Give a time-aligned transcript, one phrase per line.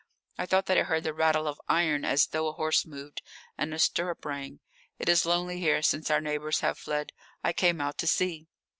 [0.35, 3.21] "I thought that I heard the rattle of iron as though a horse moved
[3.55, 4.59] and a stirrup rang.
[4.97, 7.11] It is lonely here since our neighbours have fled.
[7.43, 8.47] I came out to see."